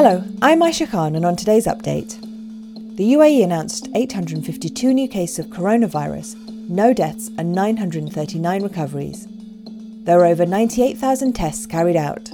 Hello, 0.00 0.22
I'm 0.40 0.60
Aisha 0.60 0.88
Khan, 0.88 1.16
and 1.16 1.24
on 1.24 1.34
today's 1.34 1.66
update, 1.66 2.20
the 2.96 3.14
UAE 3.14 3.42
announced 3.42 3.88
852 3.96 4.94
new 4.94 5.08
cases 5.08 5.40
of 5.40 5.46
coronavirus, 5.46 6.36
no 6.68 6.94
deaths, 6.94 7.32
and 7.36 7.52
939 7.52 8.62
recoveries. 8.62 9.26
There 10.04 10.18
were 10.18 10.26
over 10.26 10.46
98,000 10.46 11.32
tests 11.32 11.66
carried 11.66 11.96
out. 11.96 12.26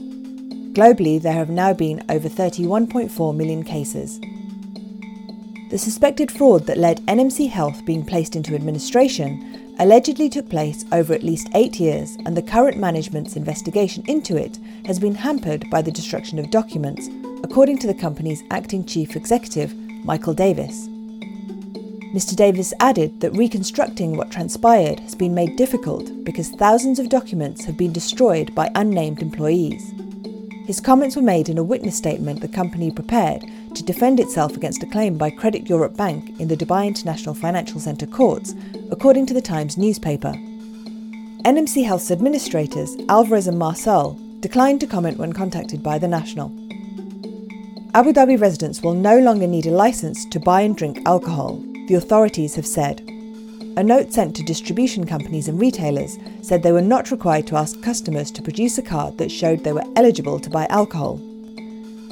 Globally, 0.75 1.23
there 1.23 1.33
have 1.33 1.49
now 1.49 1.73
been 1.73 2.05
over 2.11 2.29
31.4 2.29 3.35
million 3.35 3.63
cases. 3.63 4.21
The 5.71 5.79
suspected 5.79 6.31
fraud 6.31 6.67
that 6.67 6.77
led 6.77 7.01
NMC 7.07 7.49
Health 7.49 7.83
being 7.87 8.05
placed 8.05 8.37
into 8.37 8.55
administration 8.55 9.75
allegedly 9.79 10.29
took 10.29 10.51
place 10.51 10.85
over 10.93 11.15
at 11.15 11.23
least 11.23 11.49
eight 11.55 11.81
years, 11.81 12.19
and 12.27 12.37
the 12.37 12.43
current 12.43 12.77
management's 12.77 13.37
investigation 13.37 14.05
into 14.07 14.37
it 14.37 14.59
has 14.85 14.99
been 14.99 15.15
hampered 15.15 15.71
by 15.71 15.81
the 15.81 15.91
destruction 15.91 16.39
of 16.39 16.51
documents 16.51 17.09
according 17.45 17.77
to 17.77 17.87
the 17.87 17.93
company's 17.93 18.43
acting 18.51 18.83
chief 18.87 19.15
executive, 19.15 19.75
Michael 20.03 20.33
Davis. 20.33 20.89
Mr. 22.15 22.35
Davis 22.35 22.73
added 22.81 23.21
that 23.21 23.37
reconstructing 23.37 24.17
what 24.17 24.31
transpired 24.31 24.99
has 25.01 25.15
been 25.15 25.35
made 25.35 25.55
difficult 25.57 26.25
because 26.25 26.49
thousands 26.53 26.99
of 26.99 27.11
documents 27.11 27.63
have 27.67 27.77
been 27.77 27.93
destroyed 27.93 28.55
by 28.55 28.71
unnamed 28.77 29.21
employees. 29.21 29.93
His 30.67 30.81
comments 30.81 31.17
were 31.17 31.23
made 31.23 31.51
in 31.51 31.59
a 31.59 31.63
witness 31.63 31.99
statement 31.99 32.41
the 32.41 32.49
company 32.49 32.91
prepared 32.91 33.45
to 33.75 33.83
defend 33.83 34.21
itself 34.21 34.57
against 34.57 34.83
a 34.83 34.87
claim 34.87 35.19
by 35.19 35.29
Credit 35.29 35.69
Europe 35.69 35.99
Bank 35.99 36.41
in 36.41 36.49
the 36.49 36.57
Dubai 36.57 36.87
International 36.87 37.35
Financial 37.35 37.79
Centre 37.79 38.07
courts, 38.07 38.55
according 38.91 39.27
to 39.27 39.35
the 39.35 39.43
Times 39.43 39.77
newspaper. 39.77 40.33
NMC 41.45 41.85
Health's 41.85 42.11
administrators, 42.11 42.97
Alvarez 43.11 43.49
and 43.49 43.59
Marsal, 43.59 44.19
declined 44.41 44.81
to 44.81 44.87
comment 44.87 45.19
when 45.19 45.35
contacted 45.35 45.83
by 45.83 45.99
the 45.99 46.09
National. 46.09 46.64
Abu 47.97 48.13
Dhabi 48.13 48.41
residents 48.41 48.83
will 48.83 48.93
no 48.93 49.21
longer 49.21 49.47
need 49.47 49.67
a 49.67 49.71
license 49.71 50.25
to 50.25 50.41
buy 50.41 50.63
and 50.63 50.77
drink 50.77 51.01
alcohol, 51.07 51.63
the 51.87 51.95
authorities 51.95 52.57
have 52.57 52.67
said. 52.67 53.01
A 53.77 53.85
note 53.85 54.13
sent 54.13 54.35
to 54.35 54.43
distribution 54.43 55.07
companies 55.07 55.47
and 55.47 55.61
retailers 55.61 56.19
said 56.43 56.61
they 56.61 56.73
were 56.73 56.83
not 56.83 57.13
required 57.13 57.47
to 57.47 57.57
ask 57.57 57.81
customers 57.83 58.33
to 58.33 58.43
produce 58.43 58.79
a 58.79 58.83
card 58.83 59.17
that 59.19 59.31
showed 59.31 59.63
they 59.63 59.73
were 59.73 59.85
eligible 59.95 60.41
to 60.41 60.51
buy 60.51 60.67
alcohol. 60.71 61.21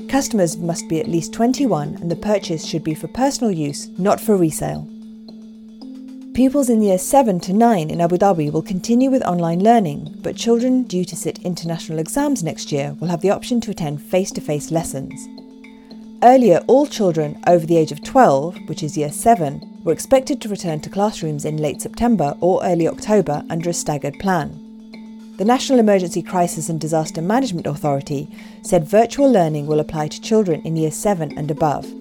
Customers 0.08 0.56
must 0.56 0.88
be 0.88 1.00
at 1.00 1.08
least 1.08 1.32
21 1.32 1.96
and 1.96 2.08
the 2.08 2.14
purchase 2.14 2.64
should 2.64 2.84
be 2.84 2.94
for 2.94 3.08
personal 3.08 3.50
use, 3.50 3.88
not 3.98 4.20
for 4.20 4.36
resale. 4.36 4.88
Pupils 6.32 6.70
in 6.70 6.80
years 6.80 7.02
7 7.02 7.40
to 7.40 7.52
9 7.52 7.90
in 7.90 8.00
Abu 8.00 8.18
Dhabi 8.18 8.52
will 8.52 8.62
continue 8.62 9.10
with 9.10 9.24
online 9.24 9.64
learning, 9.64 10.16
but 10.22 10.36
children 10.36 10.84
due 10.84 11.04
to 11.04 11.16
sit 11.16 11.40
international 11.40 11.98
exams 11.98 12.44
next 12.44 12.70
year 12.70 12.96
will 13.00 13.08
have 13.08 13.20
the 13.20 13.30
option 13.30 13.60
to 13.62 13.72
attend 13.72 14.00
face 14.00 14.30
to 14.30 14.40
face 14.40 14.70
lessons. 14.70 15.26
Earlier, 16.24 16.62
all 16.68 16.86
children 16.86 17.42
over 17.48 17.66
the 17.66 17.76
age 17.76 17.90
of 17.90 18.00
12, 18.04 18.68
which 18.68 18.84
is 18.84 18.96
year 18.96 19.10
7, 19.10 19.80
were 19.82 19.92
expected 19.92 20.40
to 20.40 20.48
return 20.48 20.78
to 20.82 20.90
classrooms 20.90 21.44
in 21.44 21.56
late 21.56 21.82
September 21.82 22.36
or 22.38 22.64
early 22.64 22.86
October 22.86 23.44
under 23.50 23.70
a 23.70 23.74
staggered 23.74 24.20
plan. 24.20 25.34
The 25.38 25.44
National 25.44 25.80
Emergency 25.80 26.22
Crisis 26.22 26.68
and 26.68 26.80
Disaster 26.80 27.20
Management 27.20 27.66
Authority 27.66 28.28
said 28.62 28.86
virtual 28.86 29.28
learning 29.28 29.66
will 29.66 29.80
apply 29.80 30.06
to 30.06 30.20
children 30.20 30.62
in 30.62 30.76
year 30.76 30.92
7 30.92 31.36
and 31.36 31.50
above. 31.50 31.92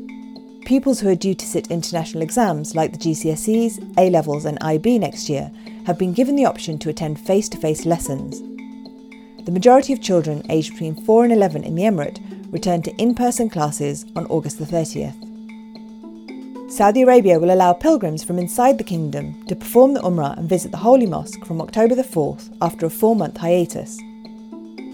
Pupils 0.66 1.00
who 1.00 1.10
are 1.10 1.16
due 1.16 1.34
to 1.34 1.46
sit 1.46 1.72
international 1.72 2.22
exams 2.22 2.76
like 2.76 2.92
the 2.92 3.00
GCSEs, 3.00 3.96
A 3.98 4.12
levels, 4.12 4.46
and 4.46 4.60
IB 4.62 5.00
next 5.00 5.30
year 5.30 5.50
have 5.88 5.98
been 5.98 6.14
given 6.14 6.36
the 6.36 6.46
option 6.46 6.78
to 6.78 6.90
attend 6.90 7.20
face 7.20 7.50
to 7.50 7.58
face 7.58 7.88
lessons. 7.88 8.40
The 9.46 9.52
majority 9.52 9.94
of 9.94 10.02
children 10.02 10.46
aged 10.48 10.74
between 10.74 11.04
4 11.04 11.24
and 11.24 11.34
11 11.34 11.64
in 11.64 11.74
the 11.74 11.84
Emirate 11.84 12.20
return 12.52 12.82
to 12.84 12.96
in 12.98 13.16
person 13.16 13.50
classes 13.50 14.06
on 14.16 14.26
August 14.28 14.60
the 14.60 14.66
30th. 14.66 15.16
Saudi 16.72 17.02
Arabia 17.02 17.38
will 17.38 17.52
allow 17.54 17.74
pilgrims 17.74 18.24
from 18.24 18.40
inside 18.40 18.78
the 18.78 18.84
kingdom 18.84 19.46
to 19.48 19.56
perform 19.56 19.94
the 19.94 20.00
Umrah 20.02 20.38
and 20.38 20.48
visit 20.48 20.72
the 20.72 20.78
Holy 20.78 21.06
Mosque 21.06 21.44
from 21.46 21.60
October 21.62 21.96
the 21.96 22.04
4th 22.04 22.56
after 22.62 22.86
a 22.86 22.90
four 22.90 23.16
month 23.16 23.36
hiatus. 23.38 24.00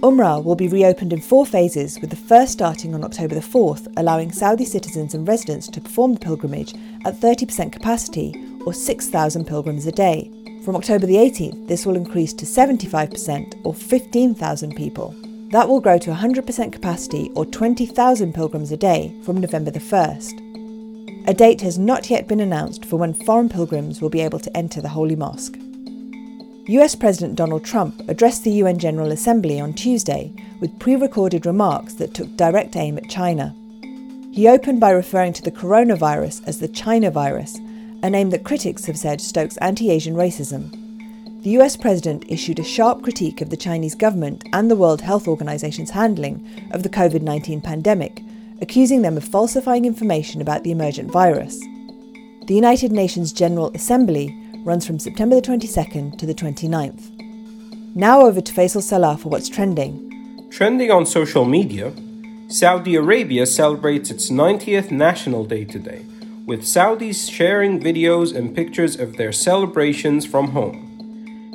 Umrah 0.01 0.43
will 0.43 0.55
be 0.55 0.67
reopened 0.67 1.11
in 1.11 1.19
four 1.19 1.43
phases, 1.43 1.99
with 1.99 2.11
the 2.11 2.15
first 2.15 2.51
starting 2.51 2.93
on 2.93 3.03
October 3.03 3.33
the 3.33 3.41
4th, 3.41 3.91
allowing 3.97 4.31
Saudi 4.31 4.63
citizens 4.63 5.15
and 5.15 5.27
residents 5.27 5.67
to 5.67 5.81
perform 5.81 6.13
the 6.13 6.19
pilgrimage 6.19 6.75
at 7.03 7.15
30% 7.15 7.71
capacity, 7.71 8.35
or 8.65 8.73
6,000 8.73 9.45
pilgrims 9.45 9.87
a 9.87 9.91
day. 9.91 10.31
From 10.63 10.75
October 10.75 11.07
the 11.07 11.15
18th, 11.15 11.67
this 11.67 11.85
will 11.85 11.95
increase 11.95 12.31
to 12.33 12.45
75%, 12.45 13.59
or 13.63 13.73
15,000 13.73 14.75
people. 14.75 15.15
That 15.51 15.69
will 15.69 15.79
grow 15.79 15.97
to 15.99 16.11
100% 16.11 16.73
capacity 16.73 17.31
or 17.33 17.45
20,000 17.45 18.33
pilgrims 18.33 18.71
a 18.73 18.77
day 18.77 19.15
from 19.23 19.37
November 19.37 19.71
the 19.71 19.79
1st. 19.79 21.27
A 21.29 21.33
date 21.33 21.61
has 21.61 21.79
not 21.79 22.09
yet 22.09 22.27
been 22.27 22.41
announced 22.41 22.83
for 22.83 22.97
when 22.97 23.13
foreign 23.13 23.47
pilgrims 23.47 24.01
will 24.01 24.09
be 24.09 24.19
able 24.19 24.39
to 24.39 24.57
enter 24.57 24.81
the 24.81 24.89
Holy 24.89 25.15
Mosque. 25.15 25.57
US 26.67 26.95
President 26.95 27.35
Donald 27.35 27.63
Trump 27.63 28.01
addressed 28.09 28.43
the 28.43 28.51
UN 28.51 28.77
General 28.77 29.13
Assembly 29.13 29.57
on 29.57 29.73
Tuesday 29.73 30.33
with 30.59 30.77
pre 30.79 30.97
recorded 30.97 31.45
remarks 31.45 31.93
that 31.93 32.13
took 32.13 32.35
direct 32.35 32.75
aim 32.75 32.97
at 32.97 33.09
China. 33.09 33.55
He 34.33 34.49
opened 34.49 34.81
by 34.81 34.89
referring 34.89 35.31
to 35.33 35.43
the 35.43 35.51
coronavirus 35.51 36.45
as 36.45 36.59
the 36.59 36.67
China 36.67 37.09
virus, 37.09 37.57
a 38.03 38.09
name 38.09 38.31
that 38.31 38.43
critics 38.43 38.85
have 38.85 38.97
said 38.97 39.21
stokes 39.21 39.55
anti 39.57 39.89
Asian 39.89 40.15
racism 40.15 40.86
the 41.47 41.63
US 41.63 41.77
president 41.77 42.25
issued 42.27 42.59
a 42.59 42.63
sharp 42.65 43.03
critique 43.03 43.39
of 43.39 43.51
the 43.51 43.55
Chinese 43.55 43.95
government 43.95 44.43
and 44.51 44.69
the 44.69 44.75
World 44.75 44.99
Health 44.99 45.29
Organization's 45.29 45.91
handling 45.91 46.45
of 46.71 46.83
the 46.83 46.89
COVID 46.89 47.21
19 47.21 47.61
pandemic, 47.61 48.21
accusing 48.61 49.01
them 49.01 49.15
of 49.15 49.23
falsifying 49.23 49.85
information 49.85 50.41
about 50.41 50.65
the 50.65 50.71
emergent 50.71 51.09
virus. 51.09 51.57
The 52.47 52.53
United 52.53 52.91
Nations 52.91 53.31
General 53.31 53.71
Assembly 53.73 54.37
runs 54.65 54.85
from 54.85 54.99
September 54.99 55.37
the 55.37 55.41
22nd 55.41 56.17
to 56.17 56.25
the 56.25 56.33
29th. 56.33 57.95
Now 57.95 58.23
over 58.23 58.41
to 58.41 58.53
Faisal 58.53 58.83
Salah 58.83 59.17
for 59.17 59.29
what's 59.29 59.47
trending. 59.47 60.49
Trending 60.51 60.91
on 60.91 61.05
social 61.05 61.45
media, 61.45 61.93
Saudi 62.49 62.95
Arabia 62.95 63.45
celebrates 63.45 64.11
its 64.11 64.29
90th 64.29 64.91
National 64.91 65.45
Day 65.45 65.63
today, 65.63 66.05
with 66.45 66.63
Saudis 66.63 67.31
sharing 67.31 67.79
videos 67.79 68.35
and 68.35 68.53
pictures 68.53 68.99
of 68.99 69.15
their 69.15 69.31
celebrations 69.31 70.25
from 70.25 70.49
home. 70.49 70.86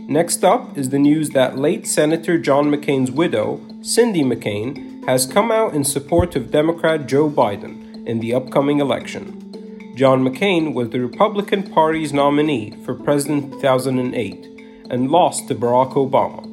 Next 0.08 0.44
up 0.44 0.76
is 0.76 0.90
the 0.90 0.98
news 0.98 1.30
that 1.30 1.56
late 1.56 1.86
Senator 1.86 2.36
John 2.36 2.70
McCain's 2.70 3.10
widow, 3.10 3.60
Cindy 3.82 4.22
McCain, 4.22 5.06
has 5.06 5.26
come 5.26 5.52
out 5.52 5.74
in 5.74 5.84
support 5.84 6.34
of 6.34 6.50
Democrat 6.50 7.06
Joe 7.06 7.30
Biden 7.30 8.04
in 8.04 8.18
the 8.18 8.34
upcoming 8.34 8.80
election. 8.80 9.94
John 9.96 10.24
McCain 10.24 10.74
was 10.74 10.90
the 10.90 11.00
Republican 11.00 11.70
Party's 11.70 12.12
nominee 12.12 12.72
for 12.84 12.94
President 12.94 13.52
2008 13.52 14.88
and 14.90 15.10
lost 15.10 15.46
to 15.48 15.54
Barack 15.54 15.92
Obama. 15.92 16.50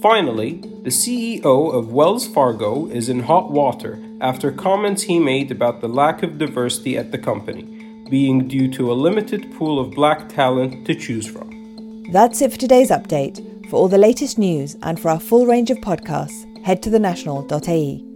Finally, 0.00 0.60
the 0.82 0.90
CEO 0.90 1.74
of 1.74 1.92
Wells 1.92 2.28
Fargo 2.28 2.86
is 2.86 3.08
in 3.08 3.20
hot 3.20 3.50
water 3.50 3.98
after 4.20 4.52
comments 4.52 5.02
he 5.02 5.18
made 5.18 5.50
about 5.50 5.80
the 5.80 5.88
lack 5.88 6.22
of 6.22 6.38
diversity 6.38 6.96
at 6.96 7.10
the 7.10 7.18
company, 7.18 7.62
being 8.08 8.46
due 8.46 8.70
to 8.72 8.90
a 8.90 8.94
limited 8.94 9.52
pool 9.52 9.80
of 9.80 9.90
black 9.90 10.28
talent 10.28 10.86
to 10.86 10.94
choose 10.94 11.26
from. 11.26 11.61
That's 12.10 12.42
it 12.42 12.52
for 12.52 12.58
today's 12.58 12.90
update. 12.90 13.68
For 13.70 13.76
all 13.76 13.88
the 13.88 13.98
latest 13.98 14.38
news 14.38 14.76
and 14.82 14.98
for 14.98 15.10
our 15.10 15.20
full 15.20 15.46
range 15.46 15.70
of 15.70 15.78
podcasts, 15.78 16.44
head 16.64 16.82
to 16.82 16.90
thenational.ae. 16.90 18.11